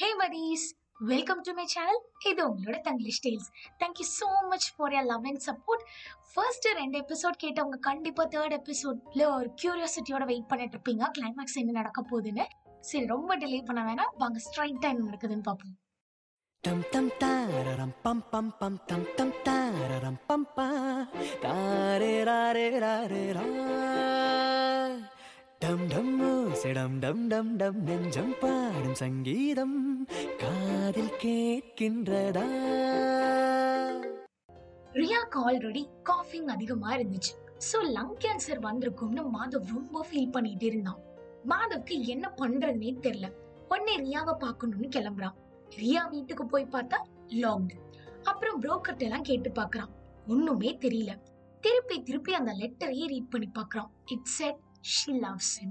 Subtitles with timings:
[0.00, 0.62] Hey மதீஸ்
[1.08, 1.98] welcome to my channel
[2.28, 3.48] இது உங்களோட Tanglish tales
[3.80, 5.82] thank you so much for your love and support
[6.30, 11.10] first ரெண்டு episode கேட்டவங்க கண்டிப்பாக third எபிசோட்ல ஒரு கியூரியாசிட்டியோட வெயிட் பண்ணிட்டு இருப்பீங்க.
[11.18, 12.46] கிளைமேக்ஸ் என்ன நடக்க போகுதுன்னு.
[12.90, 14.12] சரி ரொம்ப டிலே பண்ண வேணாம்.
[14.22, 15.76] வாங்க ஸ்ட்ரைட்டாக என்ன நடக்குதுன்னு பார்ப்போம்.
[16.64, 20.68] Tam tam tararam pam pam pam tam tam tararam pam pa
[21.44, 23.44] tare rare rare ra
[25.62, 26.12] டம் டம்
[26.60, 29.74] செடம் டம் டம் டம் நெஞ்சம் பாடும் சங்கீதம்
[30.42, 32.44] காதில் கேட்கின்றதா?
[34.98, 37.32] ரியாக்கு ஆல்ரெடி காஃபிங் அதிகமா இருந்துச்சு.
[37.68, 41.02] ஸோ லங் கேன்சர் வந்திருக்கும்னு மாதவ் ரொம்ப ஃபீல் பண்ணிட்டு இருந்தான்.
[41.52, 43.30] மாதவ்க்கு என்ன பண்றதுனே தெரியல.
[43.68, 45.36] உடனே ரியாவை பார்க்கணும்னு கிளம்புறான்.
[45.76, 47.00] ரியா வீட்டுக்கு போய் பார்த்தா
[47.42, 47.78] லாக்டு
[48.22, 49.92] அப்புறம் புரோக்கர்ட்ட எல்லாம் கேட்டு பாக்குறான்
[50.26, 51.12] ஒண்ணுமே தெரியல.
[51.60, 53.92] திருப்பி திருப்பி அந்த லெட்டரையே ரீட் பண்ணி பார்க்கறான்.
[54.06, 55.70] It said she loves him.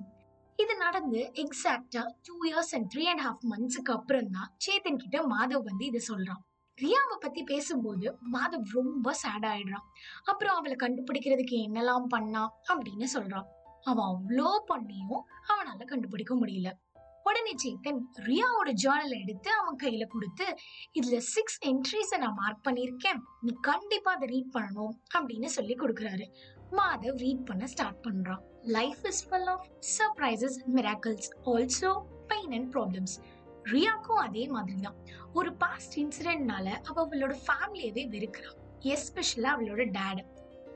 [0.55, 5.67] இது நடந்து எக்ஸாக்டா two years and three and half மந்த்ஸ்க்கு அப்புறம் தான் சேத்தன் கிட்ட மாதவ்
[5.69, 6.41] வந்து இதை சொல்றான்.
[6.77, 9.87] ரியாவை பத்தி பேசும்போது மாதவ் ரொம்ப சேட் ஆயிடுறான்.
[10.23, 12.43] அப்புறம் அவளை கண்டுபிடிக்கிறதுக்கு என்னெல்லாம் பண்ணா
[12.73, 13.47] அப்படின்னு சொல்றான்.
[13.83, 16.71] அவன் அவ்வளோ பண்ணியும் அவனால கண்டுபிடிக்க முடியல.
[17.23, 20.45] உடனே சேத்தன் ரியாவோட ஜேர்னல் எடுத்து அவன் கையில கொடுத்து
[20.99, 23.19] இதுல சிக்ஸ் என்ட்ரிஸை நான் மார்க் பண்ணியிருக்கேன்.
[23.41, 26.27] நீ கண்டிப்பா அதை ரீட் பண்ணணும் அப்படின்னு சொல்லி கொடுக்குறாரு.
[26.71, 28.43] மாதவ் ரீட் பண்ண ஸ்டார்ட் பண்றான்.
[28.63, 31.91] Life is full of surprises miracles also
[32.27, 33.15] pain and problems
[33.63, 34.97] ரியாக்கும் அதே மாதிரி தான்
[35.33, 38.57] ஒரு பாஸ்ட் இன்சிடென்ட்னால அவ அவளோட ஃபேமிலியவே வெறுக்கிறான்
[38.93, 40.25] எஸ்பெஷலா அவளோட டேட்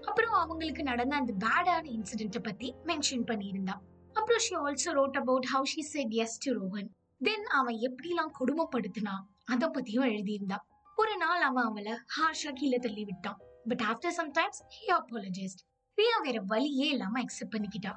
[0.02, 3.76] அப்புறம் அவங்களுக்கு நடந்த அந்த பேடான இன்சிடென்ட்டை பத்தி மென்ஷன் பண்ணியிருந்தா.
[4.14, 6.90] அப்புறம் she also wrote about how she said yes to Rohan
[7.22, 13.38] then அவன் எப்படிலாம் கொடுமைப்படுத்தினான் அதை பத்தியும் எழுதியிருந்தான் ஒரு நாள் அவன் அவளை ஹார்ஷா கீழே தள்ளி விட்டான்.
[13.68, 15.64] But after sometimes he apologised
[15.98, 17.94] Riya வேற வழியே இல்லாம அக்செப்ட் பண்ணிக்கிட்டா.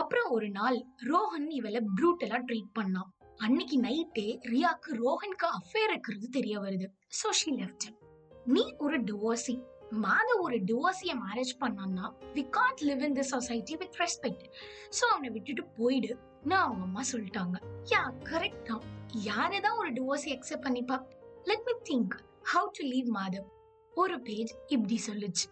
[0.00, 0.76] அப்புறம் ஒரு நாள்
[1.10, 3.10] ரோஹன் இவளை ப்ரூட்டலா ட்ரீட் பண்ணான்
[3.44, 6.86] அன்னைக்கு நைட்டே ரியாக்கு ரோஹனுக்கு அஃபேர் இருக்கிறது தெரிய வருது.
[7.20, 7.86] சோ ஷி லெஃப்ட்
[8.54, 9.54] நீ ஒரு டிவோர்சி
[10.04, 14.46] மாதம் ஒரு டிவோர்ஸிய மேரேஜ் பண்ணான்னா we can't live in the society with respect
[14.98, 16.10] so அவனை விட்டுட்டு போயிடு.
[16.50, 17.56] நான் அவங்க அம்மா சொல்லிட்டாங்க.
[17.92, 18.84] யா கரெக்ட் தான்.
[19.30, 20.98] யாரை தான் ஒரு divorcee accept பண்ணிப்பா?
[21.50, 22.14] Let me think
[22.52, 23.48] how to leave Madhav?
[24.02, 25.46] ஒரு பேஜ் இப்படி சொல்லுச்சு.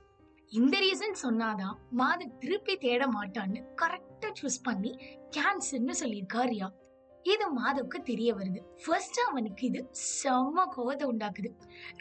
[0.52, 4.90] இந்த ரீசன் சொன்னாதான் மாது திருப்பி தேட மாட்டான்னு கரெக்டா சூஸ் பண்ணி
[5.36, 6.68] கேன்சர்னு சொல்லியிருக்கா ரியா.
[7.26, 8.60] இது மாதவுக்கு தெரிய வருது.
[8.82, 9.80] ஃபர்ஸ்ட் அவனுக்கு இது
[10.18, 11.50] செம்ம கோவத்தை உண்டாக்குது.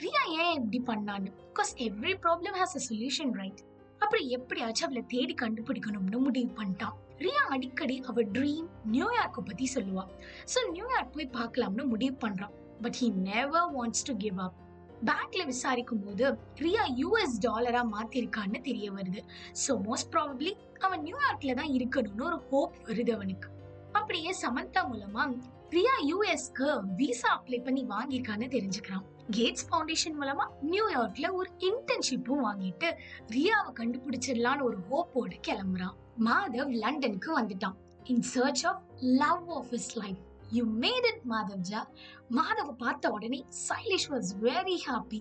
[0.04, 1.32] ரியா ஏன் இப்படி பண்ணான்னு?
[1.50, 3.62] Because every problem has a solution right
[4.02, 6.98] அப்புறம் எப்படியாச்சும் அவளை தேடி கண்டுபிடிக்கணும்னு முடிவு பண்ணிட்டான்.
[7.26, 10.06] ரியா அடிக்கடி அவ ட்ரீம் நியூயார்க்கை பத்தி சொல்லுவா.
[10.54, 12.56] ஸோ நியூயார்க் போய் பார்க்கலாம்னு முடிவு பண்றான்.
[12.82, 14.60] But he never wants to give up
[15.06, 16.26] பேங்க்ல விசாரிக்கும் போது
[16.64, 19.22] ரியா யூஎஸ் டாலரா மாத்திருக்கான்னு தெரிய வருது.
[19.64, 23.50] ஸோ மோஸ்ட் ப்ராபப்ளி அவன் நியூயார்க்ல தான் இருக்கணும்னு ஒரு ஹோப் வருது அவனுக்கு.
[23.92, 25.24] அப்படியே சமந்தா மூலமா
[25.70, 29.06] ரியா யூஎஸ்க்கு விசா அப்ளை பண்ணி வாங்கியிருக்கான்னு தெரிஞ்சுக்கிறான்.
[29.38, 32.90] கேட்ஸ் ஃபவுண்டேஷன் மூலமா நியூயார்க்ல ஒரு இன்டர்ன்ஷிப்பும் வாங்கிட்டு
[33.36, 35.96] ரியாவை கண்டுபிடிச்சிடலான்னு ஒரு ஹோப்போடு கிளம்புறான்.
[36.26, 37.78] மாதவ் லண்டனுக்கு வந்துட்டான்.
[38.04, 41.82] In search of love of his life you made it மாதவ்ஜா
[42.30, 45.20] மாதவ பார்த்த உடனே Shailesh was very happy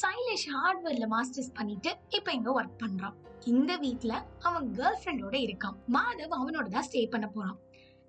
[0.00, 3.14] Shailesh ஹார்ட்வேர்ல masters பண்ணிட்டு இப்ப இங்க ஒர்க் பண்றான்.
[3.44, 5.76] இந்த வீட்ல அவன் கேர்ள் ஃப்ரெண்டோட இருக்கான்.
[5.92, 7.58] மாதவ் அவனோட தான் ஸ்டே பண்ண போறான்.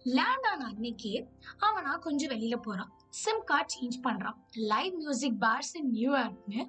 [0.04, 1.14] லேண்ட் ஆன அன்னைக்கே
[1.58, 2.92] அவனா கொஞ்சம் வெளியில போறான்.
[3.10, 4.38] சிம் கார்டு சேஞ்ச் பண்றான்.
[4.54, 6.62] லைவ் மியூசிக் பார்ஸ் இன் நியூயார்க்னு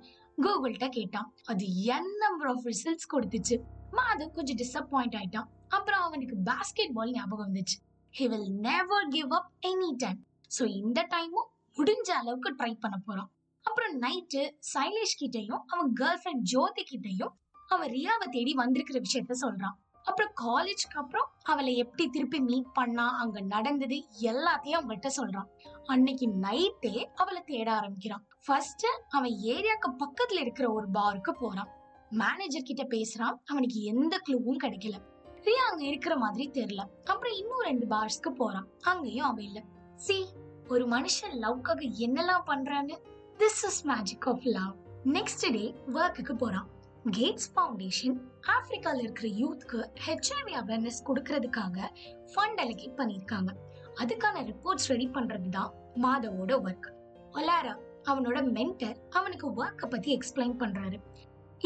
[0.43, 1.35] கூகுள்கிட்ட கேட்டான்.
[1.45, 3.57] அது என் நம்பர் ஆஃப் ரிசல்ட்ஸ் கொடுத்துச்சு.
[3.93, 5.49] மாதவ் கொஞ்சம் டிசப்பாயிண்ட் ஆயிட்டான்.
[5.69, 7.79] அப்புறம் அவனுக்கு பாஸ்கெட் பால் ஞாபகம் வந்துச்சு.
[8.15, 10.21] He will never give up any time
[10.59, 13.29] so இந்த டைமும் முடிஞ்ச அளவுக்கு ட்ரை பண்ண போகிறான்
[13.65, 14.41] அப்புறம் நைட்டு
[14.75, 17.35] சைலேஷ் கிட்டையும் அவன் கேர்ள் ஃப்ரெண்ட் ஜோதி கிட்டையும்
[17.69, 19.77] அவன் ரியாவை தேடி வந்திருக்கிற விஷயத்த சொல்றான்.
[20.05, 25.49] அப்புறம் காலேஜ்க்கு அப்புறம் அவளை எப்படி திருப்பி மீட் பண்ணா அங்க நடந்தது எல்லாத்தையும் அவங்கள்ட்ட சொல்றான்.
[25.85, 28.25] அன்னைக்கு நைட்டே அவளை தேட ஆரம்பிக்கிறான்.
[28.47, 31.71] ஃபர்ஸ்ட் அவன் ஏரியாக்கு பக்கத்துல இருக்கிற ஒரு பாருக்கு போறான்.
[32.11, 33.39] மேனேஜர் கிட்ட பேசுறான்.
[33.45, 34.99] அவனுக்கு எந்த க்ளூவும் கிடைக்கல.
[35.45, 36.83] ரியா அங்க இருக்கிற மாதிரி தெரியல.
[37.05, 38.67] அப்புறம் இன்னும் ரெண்டு பார்ஸ்க்கு போறான்.
[38.81, 39.63] அங்கேயும் அவ இல்ல.
[39.95, 40.27] சி
[40.69, 42.97] ஒரு மனுஷன் லவ்க்காக என்னெல்லாம் பண்றான்னு?
[43.39, 44.75] This is magic of love
[45.05, 46.69] next day ஒர்க்குக்கு போறான்.
[47.11, 51.89] கேட்ஸ் ஃபவுண்டேஷன் ஆப்பிரிக்கால இருக்கிற யூத்க்கு ஹெச்ஐவி அவேர்னஸ் கொடுக்கறதுக்காக
[52.35, 53.51] ஃபண்ட் அலோகேட் பண்ணியிருக்காங்க.
[53.95, 56.89] அதுக்கான ரிப்போர்ட்ஸ் ரெடி பண்றது தான் மாதவோட ஒர்க்
[57.33, 57.75] ஒலாரா
[58.05, 60.99] அவனோட மென்டர் அவனுக்கு ஒர்க்கை பத்தி எக்ஸ்பிளைன் பண்றாரு.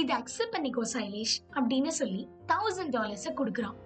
[0.01, 2.23] இதை அக்செப்ட் பண்ணிக்கோ சைலேஷ் அப்படின்னு சொல்லி
[2.53, 3.77] தௌசண்ட் டாலர்ஸை கொடுக்குறான்.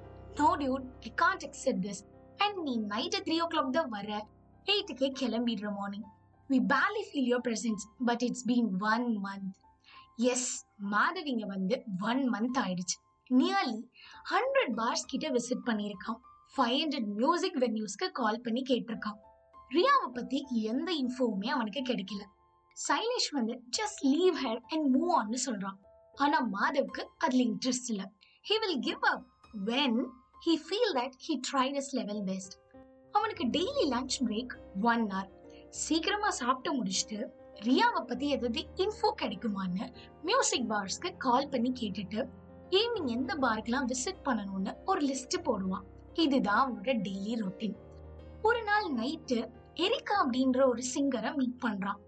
[0.40, 2.02] No dude I can't accept this
[2.44, 4.10] and நீ நைட்டு த்ரீ ஓ கிளாக் தான் வர
[4.66, 6.06] எயிட்டுக்கே கிளம்பிடுற morning
[6.50, 9.54] we badly feel your presence but it's been one month
[10.32, 10.50] S
[10.92, 11.76] மாதவிங்க வந்து
[12.10, 12.96] ஒன் மந்த் ஆயிடுச்சு.
[13.30, 13.80] நியர்லி
[14.32, 16.18] ஹண்ட்ரட் பார்ஸ் கிட்ட விசிட் பண்ணியிருக்கான்.
[16.54, 19.18] ஃபைவ் ஹண்ட்ரட் மியூசிக் வென்யூஸ்க்கு கால் பண்ணி கேட்டிருக்கான்.
[19.76, 20.38] ரியாவை பத்தி
[20.72, 22.22] எந்த இன்ஃபோவுமே அவனுக்கு கிடைக்கல.
[22.76, 25.78] சைலேஷ் வந்து just leave head and move ஆன்னு சொல்றான்.
[26.16, 28.02] ஆனா மாதவ்க்கு அதுல இன்ட்ரெஸ்ட் இல்ல.
[28.48, 29.26] He will give up
[29.66, 29.98] when
[30.46, 32.54] he feel that he tried his level best
[33.12, 35.30] அவனுக்கு daily lunch break one hour
[35.68, 37.18] சீக்கிரமா சாப்பிட்டு முடிச்சுட்டு
[37.60, 39.86] ரியாவை பத்தி எதாவது இன்ஃபோ கிடைக்குமான்னு
[40.22, 42.28] மியூசிக் பார்ஸ்க்கு கால் பண்ணி கேட்டுட்டு
[42.70, 45.84] ஈவினிங் எந்த பார்க்கெல்லாம் விசிட் பண்ணணும்னு ஒரு லிஸ்ட் போடுவான்.
[46.14, 47.76] இதுதான் அவனோட டெய்லி ரொட்டீன்
[48.42, 49.38] ஒரு நாள் நைட்டு
[49.74, 52.00] எரிக்கா அப்படின்ற ஒரு சிங்கரை மீட் பண்றான்.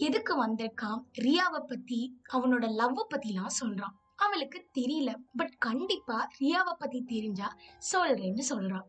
[0.00, 1.00] எதுக்கு வந்திருக்கான்?
[1.18, 3.94] ரியாவை பத்தி அவனோட லவ் பத்திலாம் சொல்றான்.
[4.16, 5.14] அவளுக்கு தெரியல.
[5.36, 7.56] பட் கண்டிப்பா ரியாவை பத்தி தெரிஞ்சா
[7.92, 8.82] சொல்றேன்னு சொல்றான்.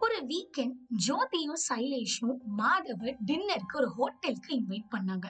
[0.00, 0.74] ஒரு வீக்கெண்ட்
[1.08, 5.24] ஜோதியும் சைலேஷும் மாதவ டின்னருக்கு ஒரு ஹோட்டலுக்கு இன்வைட் பண்ணாங்க.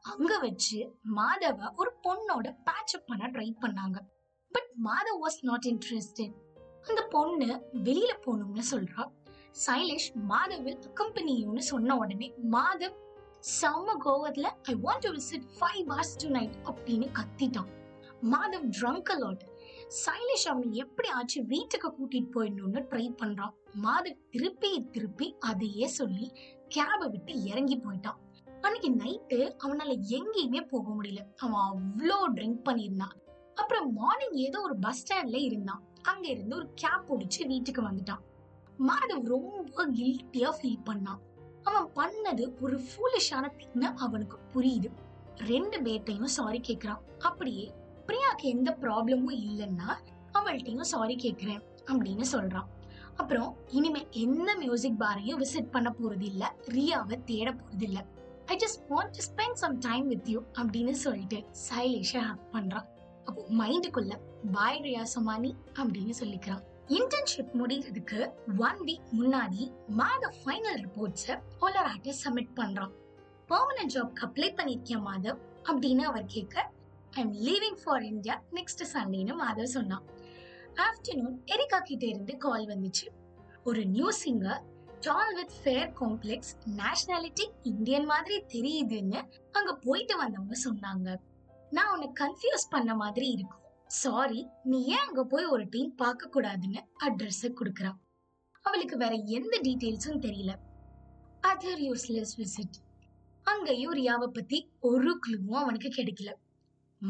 [0.00, 3.98] அங்க வச்சு மாதவ ஒரு பொண்ணோட பேட்சப் பண்ண ட்ரை பண்ணாங்க.
[4.50, 6.32] But Madhav was not interested
[6.88, 9.10] அந்த பொண்ணு வெளியில போகணும்னு சொல்றா.
[9.66, 13.06] சைலேஷ் மாதவில் கம்பெனியும்னு சொன்ன உடனே மாதவ்
[13.40, 17.68] செம்ம கோவத்துல I want to visit five bars tonight அப்படின்னு கத்திட்டான்.
[18.22, 19.44] Madhav drunk a lot
[20.06, 23.52] Shailesh அவனை எப்படி ஆச்சு வீட்டுக்கு கூட்டிட்டு போயிடணும்னு ட்ரை பண்றான்.
[23.82, 26.32] மாதவ் திருப்பி திருப்பி அதையே சொல்லி
[26.74, 28.18] கேபை விட்டு இறங்கி போயிட்டான்.
[28.60, 31.22] அன்னைக்கு நைட்டு அவனால எங்கேயுமே போக முடியல.
[31.36, 33.16] அவன் அவ்வளோ ட்ரிங்க் பண்ணியிருந்தான்.
[33.54, 35.82] அப்புறம் மார்னிங் ஏதோ ஒரு பஸ் ஸ்டாண்ட்ல இருந்தான்.
[36.02, 38.24] அங்க இருந்து ஒரு கேப் பிடிச்சு வீட்டுக்கு வந்துட்டான்.
[38.78, 41.26] மாதவ் ரொம்ப கில்ட்டியா ஃபீல் பண்ணான்.
[41.62, 44.90] அவன் பண்ணது ஒரு ஃபூலிஷான திங்னு அவனுக்கு புரியுது.
[45.36, 46.98] ரெண்டு பேர்ட்டையும் சாரி கேக்குறான்.
[47.18, 47.74] அப்படியே
[48.06, 49.96] பிரியாக்கு எந்த ப்ராப்ளமும் இல்லைன்னா
[50.32, 52.66] அவள்கிட்டையும் சாரி கேக்குறேன் அப்படின்னு சொல்றான்.
[53.16, 58.04] அப்புறம் இனிமே எந்த மியூசிக் பாரையும் விசிட் பண்ண போறது இல்ல ரியாவை தேட போறது இல்ல.
[58.46, 62.86] I just want to spend some time with you அப்படின்னு சொல்லிட்டு சைலேஷா ஹக் பண்றான்.
[63.24, 64.18] அப்போ மைண்டுக்குள்ள
[64.52, 66.62] பாய் ரியா சமானி அப்படின்னு சொல்லிக்கிறான்.
[66.88, 72.92] இன்டர்ன்ஷிப் முடிகிறதுக்கு ஒன் வீக் முன்னாடி மாத ஃபைனல் ரிப்போர்ட்ஸை ஒலராட்ட சப்மிட் பண்றான்.
[73.48, 75.38] பெர்மனன்ட் ஜாப்க்கு அப்ளை பண்ணியிருக்கேன் மாதவ்?
[75.64, 76.70] அப்படின்னு அவர் கேட்க
[77.10, 80.02] I am leaving for India next சண்டேன்னு Madhav சொன்னான்.
[80.74, 83.06] ஆஃப்டர்நூன் எரிகா கிட்ட இருந்து கால் வந்துச்சு.
[83.64, 84.60] ஒரு new singer
[85.00, 91.16] tall with fair complex nationality Indian மாதிரி தெரியுதுன்னு அங்க போயிட்டு வந்தவங்க சொன்னாங்க.
[91.70, 93.57] நான் உன்னை கன்ஃபியூஸ் பண்ண மாதிரி இருக்கும்.
[93.88, 97.98] சாரி நீ ஏன் அங்க போய் ஒரு டீம் பார்க்க கூடாதுன்னு அட்ரஸ் கொடுக்கறான்
[98.60, 100.54] அவளுக்கு வேற எந்த டீடைல்ஸும் தெரியல.
[101.46, 102.76] அதர் யூஸ்லெஸ் விசிட்
[103.42, 106.32] அங்கேயும் ரியாவை பத்தி ஒரு க்ளூவும் அவனுக்கு கிடைக்கல.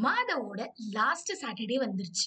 [0.03, 2.27] மாதவோட லாஸ்ட் சாட்டர்டே வந்துருச்சு.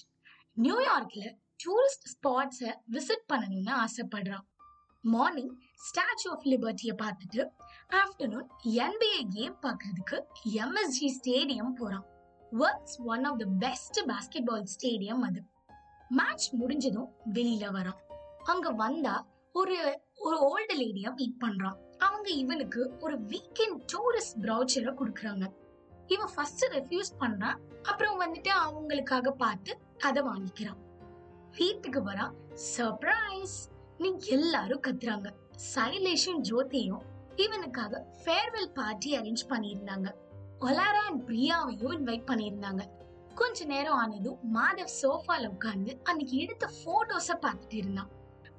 [0.62, 4.46] நியூயார்க்ல டூரிஸ்ட் ஸ்பாட்ஸை விசிட் பண்ணணும்னு ஆசைப்படுறான்.
[5.00, 7.48] மார்னிங் ஸ்டாச்சு ஆஃப் லிபர்ட்டியை பார்த்துட்டு
[7.88, 12.06] ஆஃப்டர்நூன் என்பிஏ கேம் பார்க்கறதுக்கு எம்எஸ்ஜி ஸ்டேடியம் போறான்.
[12.58, 14.00] World's one of the best
[14.44, 15.42] basketball stadium அது.
[16.08, 18.12] மேட்ச் முடிஞ்சதும் வெளியில வரான்.
[18.44, 21.76] அங்க வந்தா ஒரு ஒரு ஓல்டு லேடிய மீட் பண்றான்.
[21.98, 25.52] அவங்க இவனுக்கு ஒரு வீக்கெண்ட் டூரிஸ்ட் ப்ரௌச்சரை கொடுக்குறாங்க.
[26.06, 27.56] இவன் ஃபர்ஸ்ட் ரெஃப்யூஸ் பண்றான்.
[27.82, 30.78] அப்புறம் வந்துட்டு அவங்களுக்காக பார்த்து அதை வாங்கிக்கிறான்.
[31.56, 32.32] வீட்டுக்கு வரா
[32.76, 33.56] சர்ப்ரைஸ்
[33.98, 35.30] நீ எல்லாரும் கத்துறாங்க.
[35.74, 37.00] சைலேஷும் ஜோதியும்
[37.36, 40.12] இவனுக்காக ஃபேர்வெல் பார்ட்டி அரேஞ்ச் பண்ணியிருந்தாங்க.
[40.66, 42.82] ஒலாரா அண்ட் பிரியாவையும் இன்வைட் பண்ணியிருந்தாங்க.
[43.34, 48.10] கொஞ்ச நேரம் ஆனதும் மாதவ் சோஃபால உட்கார்ந்து அன்னைக்கு எடுத்த போட்டோஸ பார்த்துட்டு இருந்தான்.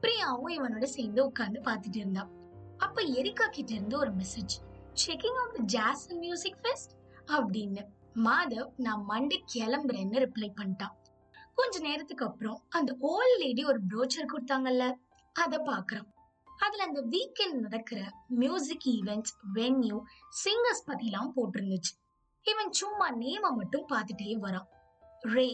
[0.01, 2.31] பிரியாவும் இவனோட சேர்ந்து உட்கார்ந்து பார்த்துட்டு இருந்தான்.
[2.77, 4.55] அப்ப எரிகா கிட்ட இருந்து ஒரு message
[5.05, 6.93] checking out jazz music fest
[7.27, 7.83] அப்படின்னு.
[8.27, 10.95] மாதவ் நான் மண்டே கிளம்புறேன்னு ரிப்ளை பண்ணிட்டான்.
[11.55, 14.85] கொஞ்ச நேரத்துக்கு அப்புறம் அந்த ஓல்ட் லேடி ஒரு ப்ரோச்சர் கொடுத்தாங்கல்ல
[15.33, 16.09] அதை பாக்குறான்
[16.59, 19.97] அதுல அந்த வீக்கெண்ட் நடக்கிற மியூசிக் ஈவெண்ட்ஸ் வென்யூ
[20.43, 21.93] சிங்கர்ஸ் பத்திலாம் போட்டிருந்துச்சு.
[22.45, 24.69] இவன் சும்மா நேம மட்டும் பார்த்துட்டே வரான்
[25.35, 25.47] ரே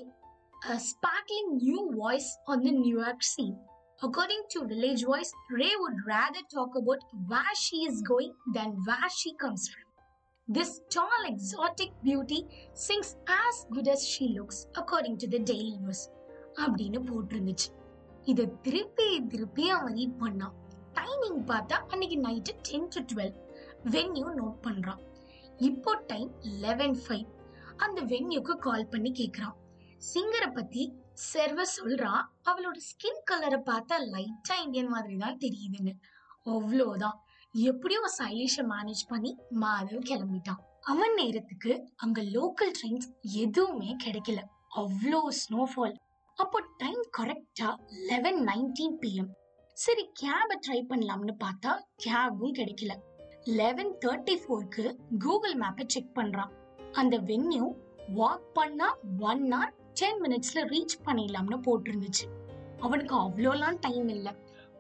[0.62, 3.58] a sparkling new voice on the New York scene.
[4.01, 9.10] According to Village Voice, Ray would rather talk about where she is going than where
[9.10, 9.86] she comes from.
[10.48, 12.39] This tall, exotic beauty
[12.75, 16.01] sings as good as she looks, according to the Daily News.
[16.60, 17.69] அப்படின்னு போட்டிருந்துச்சு
[18.25, 20.55] இத திருப்பி திருப்பி அவன் read பண்ணான்
[20.98, 23.36] timing பார்த்தா அன்னைக்கு night ten to twelve
[23.93, 25.03] venue note பண்றான்
[25.67, 26.29] இப்போ டைம்
[26.63, 27.27] லெவன் ஃபைவ்
[27.77, 29.55] அந்த வென்யூக்கு கால் பண்ணி கேட்குறான்
[30.01, 30.83] சிங்கரை பத்தி
[31.29, 32.11] செர்வ சொல்றா
[32.49, 35.93] அவளோட ஸ்கின் கலரை பார்த்தா லைட்டா இந்தியன் மாதிரி தான் தெரியுதுன்னு.
[36.45, 37.17] அவ்வளோதான்.
[37.55, 39.31] எப்படியோ சைலேஷை மேனேஜ் பண்ணி
[39.63, 40.61] மாதவ் கிளம்பிட்டான்.
[40.81, 43.09] அவன் நேரத்துக்கு அங்க லோக்கல் ட்ரெயின்ஸ்
[43.43, 44.39] எதுவுமே கிடைக்கல.
[44.81, 45.95] அவ்வளோ ஸ்னோஃபால்
[46.37, 47.69] அப்போ டைம் கரெக்டா
[48.09, 49.31] லெவன் நைன்டீன் பிஎம்
[49.77, 51.71] சரி கேபை ட்ரை பண்ணலாம்னு பார்த்தா
[52.05, 52.93] கேபும் கிடைக்கல.
[53.43, 56.50] லெவன் தேர்ட்டி ஃபோருக்கு கூகுள் மேப்பை செக் பண்றான்.
[56.91, 57.74] அந்த வென்யூ
[58.15, 62.51] வாக் பண்ணா ஒன் ஹவர் டென் மினிட்ஸ்ல ரீச் பண்ணிடலாம்னு போட்டிருந்துச்சு.
[62.79, 64.34] அவனுக்கு அவ்வளோலாம் டைம் இல்லை.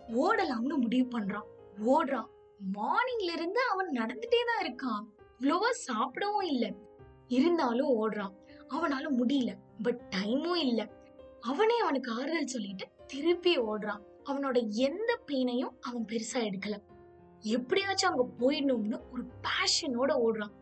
[0.07, 1.43] ஓடலாம்னு முடிவு பண்றான்.
[1.85, 2.25] ஓடுறான்.
[2.73, 5.05] மார்னிங்ல இருந்து அவன் நடந்துட்டே தான் இருக்கான்.
[5.39, 6.75] இவ்வளோவா சாப்பிடவும் இல்லை.
[7.27, 8.31] இருந்தாலும் ஓடுறான்.
[8.69, 9.55] அவனால முடியல.
[9.81, 10.87] பட் டைமும் இல்லை.
[11.41, 13.99] அவனே அவனுக்கு ஆறுதல் சொல்லிட்டு திருப்பி ஓடுறான்.
[14.23, 16.81] அவனோட எந்த பெயினையும் அவன் பெருசா எடுக்கல.
[17.41, 20.53] எப்படியாச்சும் அங்க போயிடணும்னு ஒரு பேஷனோட ஓடுறான்.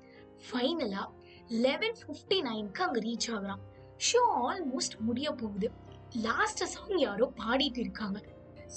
[0.50, 1.06] ஃபைனலா
[1.48, 3.60] லெவன் ஃபிஃப்டி நைன்க்கு அங்க ரீச் ஆகுறான்.
[3.98, 5.72] ஷோ ஆல்மோஸ்ட் முடிய போகுது.
[6.12, 8.24] லாஸ்ட் சாங் யாரோ பாடிட்டு இருக்காங்க.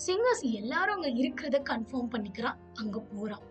[0.06, 2.56] சிங்கர்ஸ் எல்லாரும் அங்க இருக்கிறத கன்ஃபார்ம் பண்ணிக்கிறான்.
[2.74, 3.42] அங்க போறான்.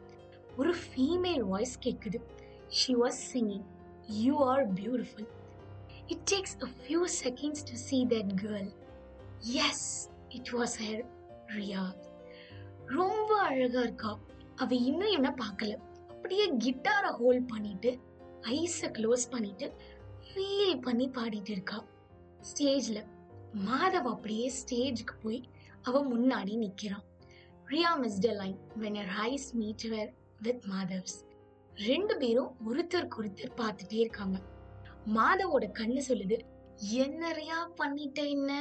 [0.58, 2.22] ஒரு ஃபீமேல் வாய்ஸ் கேக்குது.
[2.68, 3.64] She was singing
[4.08, 5.28] you are beautiful
[6.08, 8.72] it takes a few seconds to see that girl
[9.40, 11.06] yes it was her
[11.48, 11.96] Riya
[12.86, 14.20] ரொம்ப அழகா இருக்கா.
[14.64, 15.74] அவ இன்னும் என்ன பார்க்கல.
[16.10, 17.92] அப்படியே கிட்டாரை ஹோல்ட் பண்ணிட்டு
[18.42, 19.68] ஐஸை க்ளோஸ் பண்ணிட்டு
[20.28, 21.78] ஃபீல் பண்ணி பாடிட்டு இருக்கா.
[22.50, 23.02] ஸ்டேஜில்
[23.68, 25.40] மாதவ் அப்படியே ஸ்டேஜுக்கு போய்
[25.82, 27.06] அவ முன்னாடி நிற்கிறான்
[27.68, 30.12] Riya missed line when her eyes met
[30.42, 31.18] with Madhav's
[31.88, 34.38] ரெண்டு பேரும் ஒருத்தருக்கு ஒருத்தர் பார்த்துட்டே இருக்காங்க.
[35.16, 36.38] மாதவோட கண்ணு சொல்லுது
[37.04, 38.52] என்ன ரியா பண்ணிட்ட என்ன?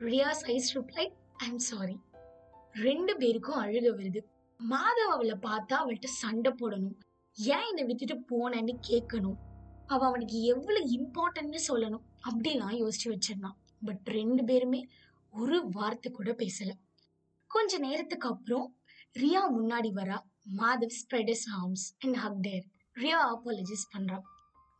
[0.00, 1.04] Riya says reply
[1.46, 1.96] I'm sorry
[2.72, 4.20] ரெண்டு பேருக்கும் அழுக வருது.
[4.60, 6.96] மாதவ் அவளை பார்த்தா அவள்கிட்ட சண்டை போடணும்.
[7.36, 9.36] ஏன் என்னை விட்டுட்டு போனேன்னு கேட்கணும்
[9.86, 12.04] அவ அவனுக்கு எவ்வளவு இம்பார்ட்டன்ட்னு சொல்லணும்.
[12.28, 14.86] அப்படிலாம் யோசிச்சு வச்சிருந்தான் பட் ரெண்டு பேருமே
[15.32, 16.70] ஒரு வார்த்தை கூட பேசல.
[17.46, 18.76] கொஞ்ச நேரத்துக்கு அப்புறம்
[19.14, 20.18] ரியா முன்னாடி வரா.
[20.58, 24.22] Madhav spread arms and hug there Riya apologise பண்றான்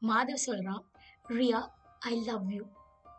[0.03, 0.83] மாதவ் சொல்றான்
[1.29, 1.69] Riya
[1.99, 2.65] I love you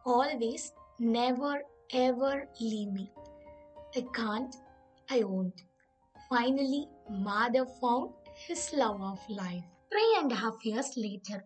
[0.06, 3.06] always never ever leave me
[3.92, 4.54] I can't
[5.06, 5.67] I won't
[6.30, 6.80] finally
[7.26, 8.14] Madhav found
[8.46, 11.44] his love of life three and half years later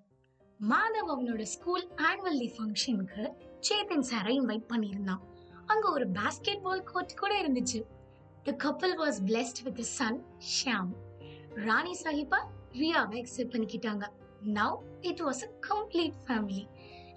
[0.59, 3.23] Madhav அவனோட school annual day ஃபங்க்ஷனுக்கு
[3.59, 5.21] சேத்தன் சாரை invite பண்ணியிருந்தான்.
[5.65, 7.79] அங்க ஒரு basket பால் court கூட இருந்துச்சு.
[8.43, 10.19] The couple was blessed with son
[10.53, 10.91] Shyam
[11.67, 12.39] Rani Sahiba
[12.71, 14.07] ரியாவை accept பண்ணிக்கிட்டாங்க.
[14.43, 16.67] Now it was a complete family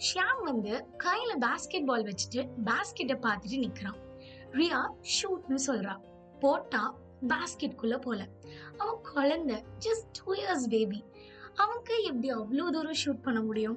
[0.09, 3.99] Shyam வந்து கையில பாஸ்கெட் பால் வச்சுட்டு பாஸ்கெட்டை பார்த்துட்டு நிக்கிறான்.
[4.51, 4.83] ரியா
[5.15, 5.97] ஷூட்னு சொல்றா.
[6.41, 6.85] போட்டா
[7.31, 8.21] பாஸ்கெட்குள்ள போல.
[8.79, 11.01] அவன் குழந்தை ஜஸ்ட் டூ இயர்ஸ் பேபி
[11.55, 13.77] அவனுக்கு எப்படி அவ்வளோ தூரம் ஷூட் பண்ண முடியும்?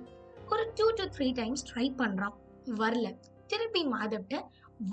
[0.51, 2.36] ஒரு two to three times try பண்ணுறான்
[2.82, 3.08] வரல.
[3.48, 4.38] திருப்பி மாதவ்கிட்ட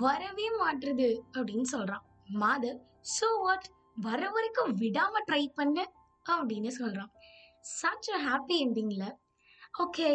[0.01, 2.03] வரவே மாட்டுறது அப்படின்னு சொல்கிறான்
[2.43, 2.79] மாதவ்
[3.15, 5.77] ஸோ வாட் வர வரைக்கும் விடாமல் ட்ரை பண்ண
[6.25, 7.11] அப்படின்னு சொல்கிறான்
[7.79, 9.07] such a happy என்டிங்கில்
[9.83, 10.09] okay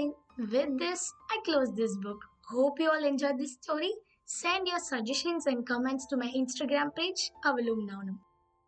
[0.55, 3.93] with this I close this book hope you all enjoy this story
[4.33, 8.19] send your suggestions and comments to my instagram page அவளும் நானும்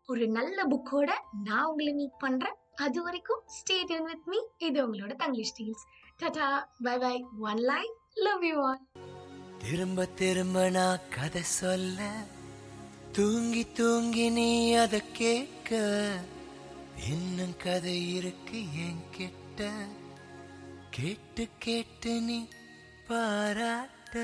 [0.07, 1.11] ஒரு நல்ல புக்கோட
[1.43, 2.57] நான் உங்களை மீட் பண்றேன்.
[2.75, 5.83] அது வரைக்கும் ஸ்டே டியூன் வித் மீ இது உங்களோட Tanglish deals
[6.17, 6.47] Tata
[6.83, 7.15] bye bye
[7.49, 7.93] one line
[8.25, 8.81] love you all
[9.63, 12.09] திரும்ப திரும்ப நான் கதை சொல்ல.
[13.11, 14.49] தூங்கி தூங்கி நீ
[14.83, 15.71] அதை கேட்க.
[17.09, 19.69] இன்னும் கதை இருக்கு என் கிட்ட
[20.89, 22.39] கேட்டு கேட்டு நீ
[23.07, 24.15] பாராட்ட.